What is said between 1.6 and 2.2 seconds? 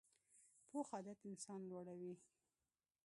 لوړوي